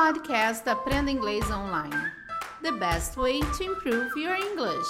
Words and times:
podcast 0.00 0.66
Aprenda 0.66 1.10
Inglês 1.10 1.44
Online. 1.50 2.10
The 2.62 2.72
best 2.72 3.18
way 3.18 3.40
to 3.40 3.64
improve 3.64 4.16
your 4.16 4.34
English. 4.34 4.88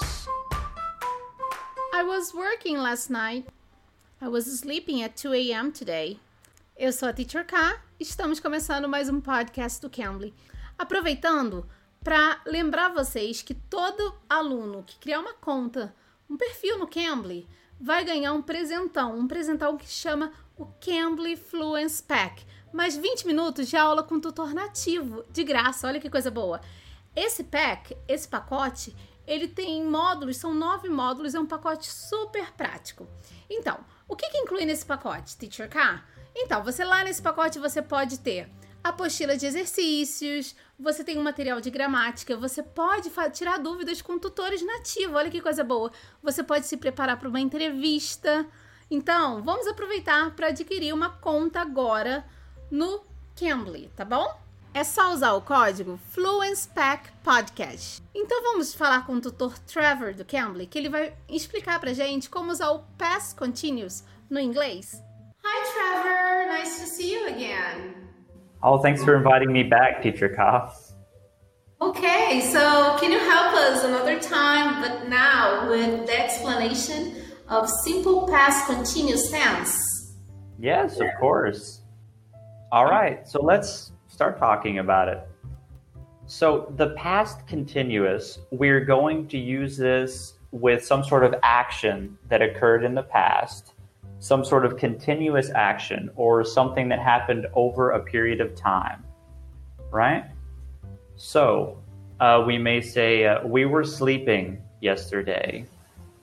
I 1.93 2.05
was 2.05 2.33
working 2.33 2.79
last 2.79 3.11
night. 3.11 3.45
I 4.21 4.29
was 4.29 4.47
sleeping 4.47 5.03
at 5.03 5.17
2 5.17 5.35
a.m. 5.35 5.73
today. 5.73 6.21
Eu 6.77 6.93
sou 6.93 7.09
a 7.09 7.13
Teacher 7.13 7.45
K. 7.45 7.81
Estamos 7.99 8.39
começando 8.39 8.89
mais 8.89 9.09
um 9.09 9.21
podcast 9.21 9.81
do 9.81 9.91
Cambly. 9.91 10.33
Aproveitando 10.79 11.69
para 12.05 12.41
lembrar 12.47 12.91
vocês 12.91 13.43
que 13.43 13.55
todo 13.55 14.15
aluno 14.29 14.85
que 14.85 14.97
criar 15.01 15.19
uma 15.19 15.35
conta, 15.35 15.93
um 16.31 16.37
perfil 16.37 16.79
no 16.79 16.87
Cambly, 16.87 17.49
vai 17.81 18.05
ganhar 18.05 18.33
um 18.33 18.43
presentão, 18.43 19.19
um 19.19 19.27
presentão 19.27 19.77
que 19.77 19.89
chama 19.89 20.33
o 20.57 20.67
Cambly 20.81 21.37
Fluence 21.37 22.01
Pack. 22.01 22.47
Mais 22.73 22.97
20 22.97 23.27
minutos 23.27 23.67
de 23.69 23.77
aula 23.77 24.03
com 24.03 24.21
tutor 24.21 24.55
nativo, 24.55 25.25
de 25.29 25.43
graça, 25.43 25.89
olha 25.89 26.01
que 26.01 26.09
coisa 26.09 26.31
boa. 26.31 26.61
Esse 27.17 27.43
pack, 27.43 27.97
esse 28.07 28.29
pacote, 28.29 28.95
ele 29.27 29.49
tem 29.49 29.85
módulos, 29.85 30.37
são 30.37 30.55
nove 30.55 30.89
módulos, 30.89 31.35
é 31.35 31.41
um 31.41 31.47
pacote 31.47 31.91
super 31.91 32.53
prático. 32.53 33.09
Então, 33.49 33.79
o 34.07 34.15
que, 34.15 34.29
que 34.29 34.39
inclui 34.39 34.65
nesse 34.65 34.87
pacote, 34.87 35.37
Teacher 35.37 35.69
K? 35.69 36.05
Então, 36.35 36.63
você 36.63 36.85
lá 36.85 37.03
nesse 37.03 37.21
pacote 37.21 37.59
você 37.59 37.83
pode 37.83 38.21
ter 38.21 38.49
apostila 38.85 39.37
de 39.37 39.47
exercícios, 39.47 40.55
você 40.79 41.03
tem 41.03 41.19
um 41.19 41.23
material 41.25 41.61
de 41.61 41.71
gramática, 41.71 42.37
você 42.37 42.63
pode 42.63 43.11
tirar 43.33 43.59
dúvidas 43.59 44.01
com 44.01 44.17
tutores 44.17 44.65
nativos, 44.65 45.17
olha 45.17 45.31
que 45.31 45.41
coisa 45.41 45.65
boa. 45.65 45.91
Você 46.23 46.45
pode 46.45 46.67
se 46.67 46.77
preparar 46.77 47.19
para 47.19 47.29
uma 47.29 47.41
entrevista. 47.41 48.47
Então, 48.89 49.43
vamos 49.43 49.67
aproveitar 49.67 50.35
para 50.37 50.49
adquirir 50.49 50.95
uma 50.95 51.11
conta 51.11 51.61
agora 51.61 52.25
no 52.71 53.01
Cambly, 53.35 53.91
tá 53.97 54.05
bom? 54.05 54.39
É 54.73 54.85
só 54.85 55.13
usar 55.13 55.33
o 55.33 55.41
código 55.41 55.99
Fluence 56.11 56.69
Pack 56.69 57.11
Podcast. 57.25 58.01
Então 58.15 58.43
vamos 58.45 58.73
falar 58.73 59.05
com 59.05 59.15
o 59.15 59.21
tutor 59.21 59.59
Trevor 59.59 60.15
do 60.15 60.25
Cambly, 60.25 60.67
que 60.67 60.79
ele 60.79 60.89
vai 60.89 61.13
explicar 61.29 61.81
pra 61.81 61.93
gente 61.93 62.31
como 62.31 62.53
usar 62.53 62.71
o 62.71 62.85
past 62.97 63.35
continuous 63.35 64.05
no 64.31 64.39
inglês. 64.39 65.03
Hi 65.45 65.73
Trevor, 65.73 66.53
nice 66.53 66.81
to 66.81 66.87
see 66.87 67.13
you 67.13 67.27
again. 67.27 67.95
Oh, 68.63 68.79
thanks 68.79 69.03
for 69.03 69.17
inviting 69.17 69.53
me 69.53 69.65
back, 69.65 70.03
Teacher 70.03 70.29
Koff. 70.29 70.95
Okay, 71.81 72.43
so 72.43 72.97
can 72.99 73.11
you 73.11 73.19
help 73.19 73.55
us 73.55 73.83
another 73.85 74.21
time, 74.21 74.83
but 74.83 75.09
now 75.09 75.69
with 75.69 76.07
the 76.07 76.13
explanation 76.13 77.17
of 77.49 77.69
simple 77.85 78.29
past 78.29 78.67
continuous 78.67 79.31
tense? 79.31 79.75
Yes, 80.59 81.01
of 81.01 81.09
course. 81.19 81.80
All 82.73 82.85
right, 82.85 83.27
so 83.27 83.43
let's 83.43 83.91
start 84.07 84.39
talking 84.39 84.79
about 84.79 85.09
it. 85.09 85.27
So, 86.27 86.73
the 86.77 86.91
past 86.91 87.45
continuous, 87.49 88.39
we're 88.53 88.85
going 88.85 89.27
to 89.27 89.39
use 89.39 89.77
this 89.77 90.35
with 90.53 90.85
some 90.85 91.03
sort 91.03 91.25
of 91.25 91.35
action 91.43 92.17
that 92.29 92.43
occurred 92.43 92.85
in 92.85 92.95
the 92.95 93.03
past, 93.03 93.73
some 94.21 94.45
sort 94.45 94.65
of 94.65 94.77
continuous 94.77 95.51
action, 95.51 96.11
or 96.15 96.45
something 96.45 96.89
that 96.91 97.01
happened 97.01 97.49
over 97.55 97.91
a 97.91 97.99
period 97.99 98.41
of 98.41 98.55
time, 98.55 99.03
right? 99.91 100.27
So, 101.17 101.77
uh, 102.21 102.45
we 102.47 102.57
may 102.57 102.81
say, 102.81 103.27
uh, 103.27 103.45
We 103.45 103.65
were 103.65 103.83
sleeping 103.83 104.63
yesterday, 104.81 105.67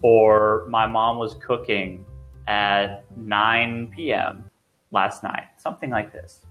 or 0.02 0.66
my 0.70 0.88
mom 0.88 1.18
was 1.18 1.36
cooking 1.42 2.06
at 2.48 3.04
9 3.18 3.92
p.m 3.94 4.50
last 4.92 5.24
night, 5.24 5.48
something 5.58 5.90
like 5.90 6.12
this. 6.12 6.42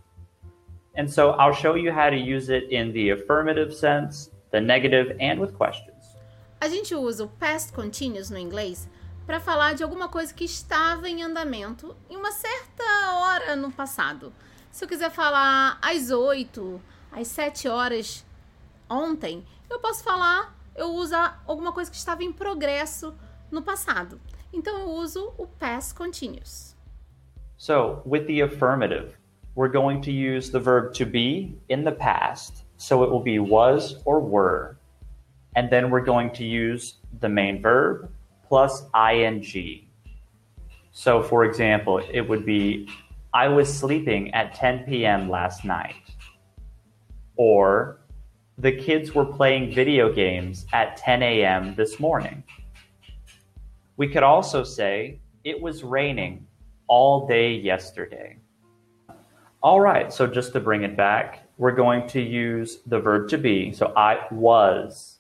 And 0.97 1.09
so 1.09 1.33
I'll 1.33 1.53
show 1.53 1.75
you 1.75 1.93
how 1.93 2.11
to 2.11 2.17
use 2.17 2.49
it 2.49 2.71
in 2.71 2.93
the 2.93 3.11
affirmative 3.11 3.73
sense, 3.75 4.31
the 4.51 4.61
negative, 4.61 5.17
and 5.21 5.39
with 5.39 5.55
questions. 5.55 6.17
A 6.61 6.69
gente 6.69 6.95
usa 6.95 7.25
o 7.25 7.29
past 7.29 7.73
continuous 7.75 8.31
no 8.31 8.39
inglês 8.39 8.89
para 9.27 9.41
falar 9.41 9.75
de 9.75 9.83
alguma 9.83 10.09
coisa 10.09 10.33
que 10.33 10.45
estava 10.45 11.09
em 11.09 11.23
andamento 11.23 11.95
em 12.09 12.17
uma 12.17 12.33
certa 12.33 12.85
hora 13.15 13.57
no 13.57 13.71
passado. 13.71 14.33
Se 14.71 14.85
eu 14.85 14.89
quiser 14.89 15.11
falar 15.11 15.79
às 15.83 16.11
8, 16.11 16.81
às 17.11 17.29
7 17.29 17.69
horas 17.69 18.25
ontem, 18.89 19.45
eu 19.69 19.81
posso 19.81 20.05
falar, 20.05 20.57
eu 20.75 20.89
uso 20.95 21.15
alguma 21.47 21.73
coisa 21.73 21.91
que 21.91 21.97
estava 21.97 22.23
em 22.23 22.33
progresso 22.33 23.15
no 23.51 23.63
passado. 23.63 24.21
Então 24.53 24.79
eu 24.79 24.89
uso 24.91 25.35
o 25.37 25.47
past 25.47 25.95
continuous. 25.95 26.76
So, 27.59 28.03
with 28.05 28.27
the 28.27 28.41
affirmative, 28.41 29.17
we're 29.55 29.69
going 29.69 30.03
to 30.03 30.13
use 30.13 30.51
the 30.51 30.61
verb 30.61 30.93
to 30.95 31.07
be 31.07 31.57
in 31.71 31.85
the 31.85 31.93
past. 31.93 32.65
So 32.77 33.03
it 33.03 33.11
will 33.11 33.23
be 33.23 33.39
was 33.39 33.97
or 34.05 34.21
were. 34.21 34.77
And 35.57 35.71
then 35.71 35.91
we're 35.91 36.05
going 36.05 36.31
to 36.33 36.45
use 36.45 36.97
the 37.21 37.31
main 37.31 37.63
verb 37.63 38.13
plus 38.47 38.85
ing. 38.95 39.89
So, 40.93 41.23
for 41.23 41.45
example, 41.47 42.03
it 42.11 42.21
would 42.21 42.45
be 42.45 42.89
I 43.33 43.49
was 43.49 43.73
sleeping 43.73 44.33
at 44.35 44.55
10 44.55 44.85
p.m. 44.85 45.31
last 45.31 45.65
night. 45.65 45.95
Or 47.37 48.01
the 48.59 48.73
kids 48.73 49.15
were 49.15 49.27
playing 49.27 49.75
video 49.75 50.13
games 50.13 50.67
at 50.75 50.99
10 50.99 51.23
a.m. 51.23 51.75
this 51.75 51.99
morning. 51.99 52.43
We 53.97 54.09
could 54.09 54.23
also 54.23 54.65
say 54.65 55.21
it 55.45 55.61
was 55.61 55.83
raining 55.83 56.47
all 56.89 57.27
day 57.27 57.55
yesterday. 57.55 58.37
All 59.63 59.81
right, 59.81 60.13
so 60.13 60.27
just 60.27 60.53
to 60.53 60.61
bring 60.61 60.83
it 60.83 60.97
back, 60.97 61.49
we're 61.59 61.73
going 61.73 62.07
to 62.09 62.21
use 62.21 62.79
the 62.87 63.01
verb 63.01 63.29
to 63.31 63.39
be. 63.39 63.73
So 63.73 63.93
I 63.97 64.27
was, 64.31 65.19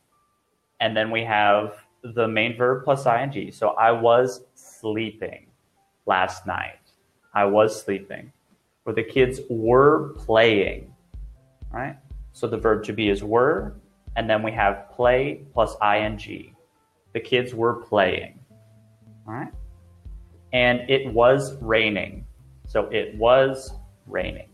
and 0.81 0.97
then 0.97 1.10
we 1.10 1.25
have 1.25 1.75
the 2.03 2.28
main 2.28 2.56
verb 2.56 2.84
plus 2.84 3.06
ing. 3.06 3.50
So 3.50 3.71
I 3.71 3.91
was 3.91 4.43
sleeping 4.55 5.47
last 6.05 6.47
night. 6.47 6.78
I 7.34 7.44
was 7.47 7.82
sleeping. 7.82 8.32
Or 8.84 8.93
the 8.93 9.03
kids 9.03 9.41
were 9.50 10.15
playing, 10.16 10.94
right? 11.72 11.97
So 12.32 12.47
the 12.47 12.59
verb 12.59 12.84
to 12.84 12.93
be 12.93 13.09
is 13.09 13.25
were, 13.25 13.75
and 14.15 14.31
then 14.31 14.43
we 14.43 14.53
have 14.53 14.91
play 14.94 15.43
plus 15.53 15.75
ing. 15.82 16.55
The 17.15 17.21
kids 17.21 17.55
were 17.55 17.75
playing, 17.75 18.38
all 19.26 19.34
right? 19.34 19.53
And 20.53 20.89
it 20.89 21.12
was 21.12 21.57
raining. 21.61 22.27
So 22.67 22.89
it 22.93 23.17
was 23.19 23.75
raining. 24.07 24.49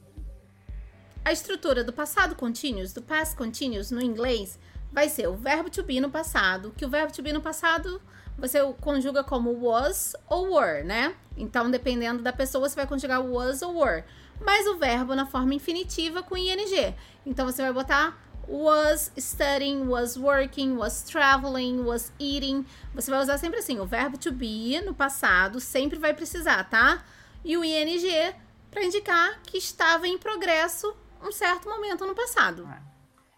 A 1.25 1.33
estrutura 1.33 1.85
do 1.85 1.93
passado 1.93 2.35
continuous, 2.35 2.93
do 2.93 3.01
past 3.01 3.37
continuous 3.37 3.91
no 3.91 4.03
inglês, 4.03 4.59
vai 4.93 5.09
ser 5.09 5.29
o 5.29 5.35
verbo 5.35 5.71
to 5.71 5.83
be 5.83 6.01
no 6.01 6.11
passado, 6.11 6.73
que 6.77 6.85
o 6.85 6.89
verbo 6.89 7.13
to 7.13 7.23
be 7.23 7.33
no 7.33 7.41
passado 7.41 8.01
você 8.37 8.59
conjuga 8.81 9.23
como 9.23 9.53
was 9.53 10.17
ou 10.29 10.55
were, 10.55 10.83
né? 10.83 11.15
Então, 11.37 11.71
dependendo 11.71 12.23
da 12.23 12.33
pessoa, 12.33 12.69
você 12.69 12.75
vai 12.75 12.87
conjugar 12.87 13.23
was 13.23 13.63
ou 13.63 13.79
were. 13.79 14.05
Mas 14.41 14.67
o 14.67 14.77
verbo 14.77 15.15
na 15.15 15.27
forma 15.27 15.55
infinitiva 15.55 16.23
com 16.23 16.37
ing. 16.37 16.95
Então, 17.25 17.47
você 17.47 17.63
vai 17.63 17.73
botar 17.73 18.19
was 18.49 19.11
studying, 19.17 19.89
was 19.89 20.19
working, 20.19 20.77
was 20.77 21.09
traveling, 21.09 21.85
was 21.85 22.13
eating. 22.19 22.65
Você 22.95 23.11
vai 23.11 23.21
usar 23.21 23.39
sempre 23.39 23.59
assim, 23.59 23.79
o 23.79 23.87
verbo 23.87 24.19
to 24.19 24.33
be 24.33 24.81
no 24.81 24.95
passado 24.95 25.61
sempre 25.61 25.99
vai 25.99 26.13
precisar, 26.13 26.65
tá? 26.65 27.03
E 27.45 27.57
o 27.57 27.65
ing 27.65 28.35
para 28.71 28.85
indicar 28.85 29.41
que 29.43 29.59
estava 29.59 30.07
em 30.07 30.19
progresso 30.19 30.97
um 31.23 31.31
certo 31.31 31.69
momento 31.69 32.07
no 32.07 32.15
passado. 32.15 32.69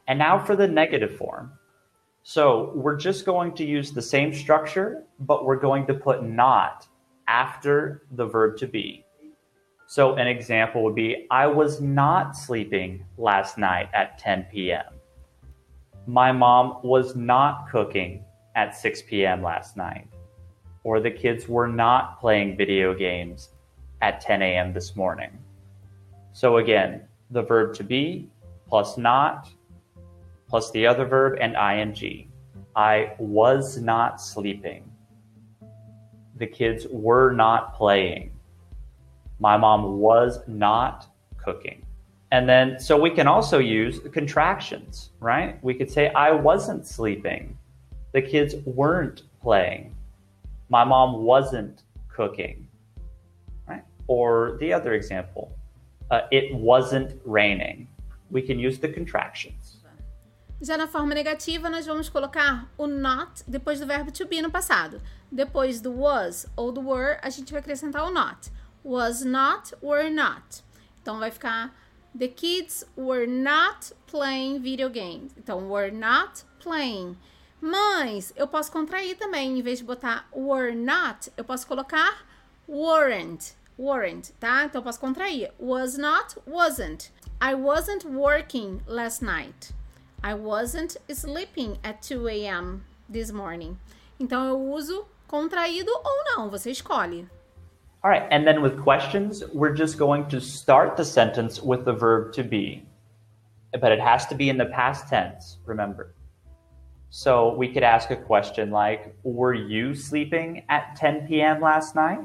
And 0.07 0.19
now 0.19 0.39
for 0.39 0.57
the 0.57 0.67
negative 0.67 1.17
form. 1.17 1.51
So, 2.27 2.73
we're 2.75 2.97
just 2.97 3.27
going 3.27 3.53
to 3.57 3.65
use 3.65 3.93
the 3.93 4.01
same 4.01 4.33
structure, 4.33 5.05
but 5.19 5.45
we're 5.45 5.61
going 5.61 5.87
to 5.89 5.95
put 5.95 6.23
not 6.23 6.89
after 7.29 8.07
the 8.13 8.25
verb 8.25 8.57
to 8.59 8.67
be. 8.67 9.05
So, 9.87 10.15
an 10.15 10.27
example 10.27 10.83
would 10.85 10.95
be 10.95 11.27
I 11.31 11.47
was 11.47 11.83
not 11.83 12.35
sleeping 12.35 13.05
last 13.19 13.59
night 13.59 13.91
at 13.93 14.17
10 14.19 14.47
p.m. 14.51 14.85
My 16.07 16.33
mom 16.33 16.79
was 16.83 17.17
not 17.17 17.71
cooking 17.71 18.25
at 18.57 18.77
6 18.77 19.03
p.m. 19.03 19.43
last 19.43 19.77
night. 19.77 20.07
Or 20.83 21.01
the 21.01 21.11
kids 21.11 21.49
were 21.49 21.67
not 21.67 22.21
playing 22.21 22.57
video 22.57 22.95
games 22.95 23.51
at 24.03 24.21
10 24.21 24.43
a.m. 24.43 24.73
this 24.75 24.97
morning. 24.97 25.31
So 26.33 26.59
again, 26.59 27.03
the 27.31 27.43
verb 27.43 27.75
to 27.77 27.85
be 27.85 28.29
plus 28.69 28.99
not 28.99 29.49
plus 30.49 30.71
the 30.73 30.87
other 30.87 31.07
verb 31.07 31.39
and 31.41 31.57
ing. 31.57 32.31
I 32.77 33.15
was 33.19 33.79
not 33.79 34.21
sleeping. 34.21 34.91
The 36.37 36.47
kids 36.47 36.87
were 36.91 37.33
not 37.33 37.75
playing. 37.75 38.33
My 39.39 39.57
mom 39.57 39.99
was 39.99 40.41
not 40.47 41.07
cooking. 41.37 41.85
And 42.33 42.49
then, 42.49 42.81
so 42.81 43.01
we 43.01 43.11
can 43.11 43.29
also 43.29 43.59
use 43.59 44.01
contractions, 44.13 45.11
right? 45.21 45.63
We 45.63 45.75
could 45.75 45.91
say, 45.91 46.11
I 46.11 46.33
wasn't 46.33 46.87
sleeping. 46.87 47.57
The 48.13 48.23
kids 48.23 48.55
weren't 48.65 49.23
playing. 49.41 49.95
My 50.69 50.85
mom 50.85 51.23
wasn't 51.23 51.83
cooking, 52.09 52.67
right? 53.69 53.85
Or 54.09 54.57
the 54.59 54.73
other 54.73 54.95
example, 54.95 55.57
uh, 56.11 56.23
it 56.31 56.55
wasn't 56.55 57.21
raining. 57.25 57.87
we 58.35 58.43
can 58.43 58.59
use 58.59 58.79
the 58.79 58.89
contractions. 58.89 59.81
Já 60.61 60.77
na 60.79 60.87
forma 60.87 61.15
negativa, 61.15 61.69
nós 61.69 61.87
vamos 61.87 62.09
colocar 62.09 62.69
o 62.79 62.87
not 62.87 63.43
depois 63.47 63.81
do 63.81 63.87
verbo 63.87 64.11
to 64.11 64.27
be 64.27 64.41
no 64.41 64.51
passado. 64.51 65.01
Depois 65.31 65.81
do 65.81 65.93
was 65.93 66.47
ou 66.57 66.73
do 66.73 66.81
were, 66.81 67.19
a 67.23 67.29
gente 67.31 67.53
vai 67.53 67.61
acrescentar 67.61 68.05
o 68.05 68.11
not. 68.11 68.51
Was 68.83 69.25
not, 69.25 69.75
were 69.83 70.09
not. 70.11 70.63
Então 71.03 71.19
vai 71.19 71.31
ficar 71.31 71.75
The 72.15 72.29
kids 72.29 72.85
were 72.97 73.27
not 73.27 73.93
playing 74.07 74.63
video 74.63 74.89
games. 74.89 75.33
Então, 75.37 75.69
were 75.69 75.91
not 75.91 76.45
playing. 76.61 77.17
Mas 77.61 78.33
eu 78.37 78.47
posso 78.47 78.71
contrair 78.71 79.17
também, 79.17 79.59
em 79.59 79.63
vez 79.63 79.79
de 79.79 79.85
botar 79.85 80.29
were 80.33 80.75
not, 80.75 81.33
eu 81.35 81.45
posso 81.45 81.67
colocar 81.67 82.27
weren't. 82.69 83.55
Weren't, 83.79 84.33
tá? 84.39 84.65
Então 84.65 84.81
eu 84.81 84.85
posso 84.85 85.01
contrair. 85.01 85.51
Was 85.59 85.97
not, 85.97 86.37
wasn't. 86.47 87.11
I 87.41 87.55
wasn't 87.55 88.07
working 88.07 88.83
last 88.87 89.23
night. 89.25 89.73
I 90.23 90.35
wasn't 90.35 90.97
sleeping 91.09 91.79
at 91.83 92.03
2 92.03 92.29
a.m. 92.29 92.85
this 93.11 93.33
morning. 93.33 93.79
Então 94.21 94.47
eu 94.47 94.61
uso 94.61 95.07
contraído 95.27 95.91
ou 95.91 96.25
não, 96.37 96.51
você 96.51 96.71
escolhe. 96.71 97.27
All 98.05 98.11
right, 98.11 98.29
and 98.31 98.47
then 98.47 98.61
with 98.61 98.79
questions, 98.83 99.43
we're 99.55 99.73
just 99.73 99.97
going 99.97 100.29
to 100.29 100.39
start 100.39 100.99
the 100.99 101.07
sentence 101.07 101.63
with 101.63 101.87
the 101.87 101.95
verb 101.95 102.35
to 102.35 102.45
be. 102.45 102.85
But 103.81 103.93
it 103.93 104.01
has 104.01 104.27
to 104.27 104.35
be 104.35 104.51
in 104.51 104.59
the 104.59 104.67
past 104.67 105.09
tense, 105.09 105.57
remember. 105.65 106.15
So 107.09 107.55
we 107.55 107.73
could 107.73 107.83
ask 107.83 108.11
a 108.11 108.17
question 108.17 108.71
like 108.71 109.17
Were 109.23 109.55
you 109.55 109.95
sleeping 109.95 110.65
at 110.69 110.97
10 110.97 111.29
p.m. 111.29 111.63
last 111.63 111.95
night? 111.95 112.19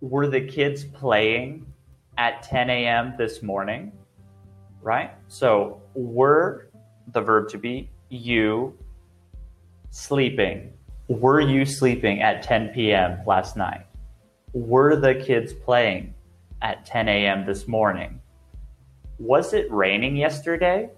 Were 0.00 0.26
the 0.26 0.40
kids 0.40 0.84
playing 0.84 1.66
at 2.16 2.42
10 2.42 2.70
a.m. 2.70 3.12
this 3.18 3.42
morning? 3.42 3.92
Right? 4.80 5.10
So 5.28 5.82
were 5.92 6.70
the 7.12 7.20
verb 7.20 7.50
to 7.50 7.58
be, 7.58 7.90
you 8.08 8.74
sleeping. 9.90 10.72
Were 11.08 11.40
you 11.40 11.66
sleeping 11.66 12.22
at 12.22 12.42
10 12.42 12.68
p.m. 12.68 13.18
last 13.26 13.58
night? 13.58 13.84
Were 14.52 14.96
the 14.96 15.14
kids 15.14 15.52
playing 15.52 16.14
at 16.62 16.84
10 16.84 17.08
a.m. 17.08 17.46
this 17.46 17.68
morning? 17.68 18.20
Was 19.18 19.52
it 19.52 19.70
raining 19.70 20.16
yesterday? 20.16 20.90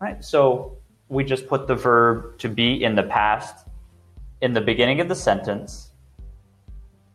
Right. 0.00 0.24
So 0.24 0.76
we 1.08 1.24
just 1.24 1.46
put 1.46 1.66
the 1.66 1.74
verb 1.74 2.38
to 2.38 2.48
be 2.48 2.82
in 2.82 2.94
the 2.94 3.02
past 3.02 3.66
in 4.40 4.52
the 4.52 4.60
beginning 4.60 5.00
of 5.00 5.08
the 5.08 5.14
sentence, 5.14 5.92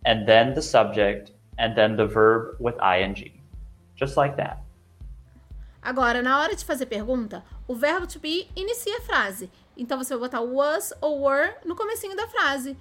and 0.05 0.27
then 0.27 0.53
the 0.53 0.61
subject, 0.61 1.31
and 1.59 1.77
then 1.77 1.95
the 1.95 2.05
verb 2.05 2.55
with 2.59 2.75
ing. 2.81 3.31
Just 3.95 4.17
like 4.17 4.35
that. 4.37 4.63
Agora, 5.83 6.21
na 6.21 6.41
hora 6.41 6.55
de 6.55 6.63
fazer 6.63 6.85
pergunta, 6.85 7.43
o 7.67 7.75
verbo 7.75 8.05
to 8.05 8.19
be 8.19 8.49
inicia 8.55 8.97
a 8.97 9.01
frase. 9.01 9.49
Então 9.77 9.97
você 9.97 10.15
vai 10.15 10.29
botar 10.29 10.41
was 10.41 10.93
ou 11.01 11.21
were 11.23 11.55
no 11.65 11.75
comecinho 11.75 12.15
da 12.15 12.27
frase. 12.27 12.77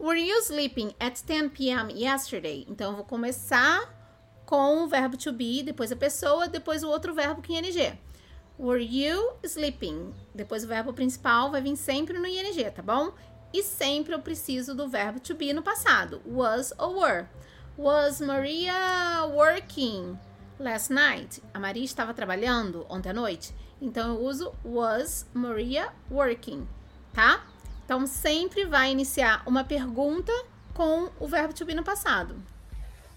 Were 0.00 0.16
you 0.16 0.40
sleeping 0.40 0.94
at 0.98 1.22
10 1.26 1.50
p.m. 1.50 1.90
yesterday? 1.90 2.64
Então, 2.66 2.92
eu 2.92 2.96
vou 2.96 3.04
começar 3.04 3.86
com 4.46 4.82
o 4.82 4.88
verbo 4.88 5.18
to 5.18 5.30
be, 5.30 5.62
depois 5.62 5.92
a 5.92 5.96
pessoa, 5.96 6.48
depois 6.48 6.82
o 6.82 6.88
outro 6.88 7.12
verbo 7.12 7.42
que 7.42 7.52
ing. 7.52 7.98
Were 8.58 8.82
you 8.82 9.34
sleeping? 9.44 10.14
Depois 10.34 10.64
o 10.64 10.68
verbo 10.68 10.94
principal 10.94 11.50
vai 11.50 11.60
vir 11.60 11.76
sempre 11.76 12.18
no 12.18 12.26
ing, 12.26 12.70
tá 12.70 12.80
bom? 12.80 13.12
E 13.52 13.62
sempre 13.62 14.14
eu 14.14 14.20
preciso 14.20 14.74
do 14.74 14.88
verbo 14.88 15.20
to 15.20 15.34
be 15.34 15.52
no 15.52 15.60
passado. 15.60 16.22
Was 16.24 16.72
ou 16.78 17.00
were. 17.00 17.26
Was 17.76 18.22
Maria 18.22 19.26
working 19.34 20.18
last 20.58 20.90
night? 20.90 21.42
A 21.52 21.60
Maria 21.60 21.84
estava 21.84 22.14
trabalhando 22.14 22.86
ontem 22.88 23.10
à 23.10 23.12
noite? 23.12 23.54
Então 23.82 24.14
eu 24.14 24.22
uso 24.22 24.54
was 24.64 25.28
Maria 25.34 25.92
working, 26.10 26.66
tá? 27.12 27.49
Então, 27.90 28.06
sempre 28.06 28.64
vai 28.66 28.92
iniciar 28.92 29.42
uma 29.48 29.64
pergunta 29.64 30.30
com 30.72 31.08
o 31.18 31.26
verbo 31.26 31.52
to 31.52 31.66
be 31.66 31.74
no 31.74 31.82
passado. 31.82 32.36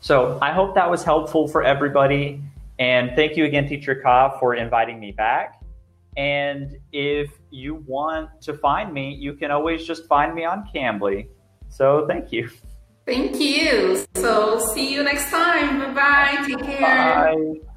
So, 0.01 0.39
I 0.41 0.51
hope 0.51 0.73
that 0.73 0.89
was 0.89 1.05
helpful 1.05 1.47
for 1.47 1.63
everybody. 1.63 2.41
And 2.79 3.15
thank 3.15 3.37
you 3.37 3.45
again, 3.45 3.67
Teacher 3.67 4.01
Ka, 4.01 4.31
for 4.39 4.55
inviting 4.55 4.99
me 4.99 5.11
back. 5.11 5.59
And 6.17 6.75
if 6.91 7.39
you 7.51 7.83
want 7.87 8.31
to 8.47 8.55
find 8.55 8.91
me, 8.91 9.13
you 9.13 9.35
can 9.35 9.51
always 9.51 9.85
just 9.85 10.07
find 10.07 10.33
me 10.33 10.43
on 10.43 10.67
Cambly. 10.73 11.27
So, 11.69 12.07
thank 12.07 12.31
you. 12.31 12.49
Thank 13.05 13.39
you. 13.39 14.03
So, 14.15 14.57
see 14.57 14.91
you 14.91 15.03
next 15.03 15.29
time. 15.29 15.77
Bye 15.77 15.93
bye. 15.93 16.47
Take 16.47 16.65
care. 16.65 16.81
Bye. 16.81 17.72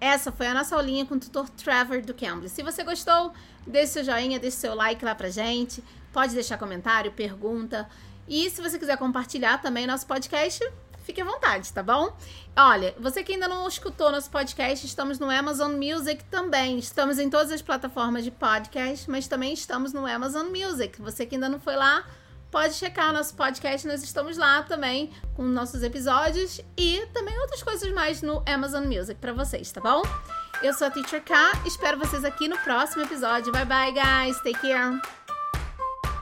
Essa 0.00 0.32
foi 0.32 0.46
a 0.46 0.54
nossa 0.54 0.74
aulinha 0.74 1.04
com 1.04 1.14
o 1.14 1.20
tutor 1.20 1.48
Trevor 1.50 2.00
do 2.00 2.14
Cambly. 2.14 2.48
Se 2.48 2.62
você 2.62 2.82
gostou, 2.82 3.34
deixe 3.66 3.92
seu 3.92 4.04
joinha, 4.04 4.38
deixe 4.38 4.56
seu 4.56 4.74
like 4.74 5.04
lá 5.04 5.14
pra 5.14 5.28
gente. 5.28 5.84
Pode 6.10 6.34
deixar 6.34 6.56
comentário, 6.56 7.12
pergunta. 7.12 7.86
E 8.26 8.48
se 8.48 8.62
você 8.62 8.78
quiser 8.78 8.96
compartilhar 8.96 9.58
também 9.58 9.86
nosso 9.86 10.06
podcast, 10.06 10.66
fique 11.04 11.20
à 11.20 11.24
vontade, 11.24 11.70
tá 11.72 11.82
bom? 11.82 12.16
Olha, 12.56 12.94
você 12.98 13.22
que 13.22 13.34
ainda 13.34 13.46
não 13.46 13.68
escutou 13.68 14.10
nosso 14.10 14.30
podcast, 14.30 14.86
estamos 14.86 15.18
no 15.18 15.30
Amazon 15.30 15.72
Music 15.72 16.24
também. 16.24 16.78
Estamos 16.78 17.18
em 17.18 17.28
todas 17.28 17.52
as 17.52 17.60
plataformas 17.60 18.24
de 18.24 18.30
podcast, 18.30 19.10
mas 19.10 19.28
também 19.28 19.52
estamos 19.52 19.92
no 19.92 20.06
Amazon 20.06 20.46
Music. 20.46 21.00
Você 21.02 21.26
que 21.26 21.34
ainda 21.34 21.48
não 21.48 21.60
foi 21.60 21.76
lá, 21.76 22.06
pode 22.50 22.74
checar 22.74 23.12
nosso 23.12 23.34
podcast, 23.34 23.86
nós 23.86 24.02
estamos 24.02 24.36
lá 24.36 24.62
também 24.62 25.10
com 25.34 25.42
nossos 25.42 25.82
episódios 25.82 26.60
e 26.76 27.06
também 27.12 27.38
outras 27.40 27.62
coisas 27.62 27.90
mais 27.92 28.22
no 28.22 28.42
Amazon 28.46 28.84
Music 28.84 29.20
para 29.20 29.32
vocês, 29.32 29.70
tá 29.72 29.80
bom? 29.80 30.02
Eu 30.62 30.74
sou 30.74 30.88
a 30.88 30.90
Teacher 30.90 31.22
K, 31.22 31.62
espero 31.64 31.98
vocês 31.98 32.24
aqui 32.24 32.46
no 32.48 32.58
próximo 32.58 33.02
episódio. 33.02 33.50
Bye 33.52 33.64
bye, 33.64 33.92
guys. 33.92 34.36
Take 34.42 34.60
care. 34.60 35.00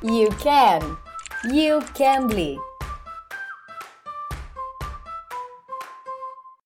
You 0.02 0.28
can. 0.38 0.96
You 1.52 1.80
can 1.94 2.28
be. 2.28 2.77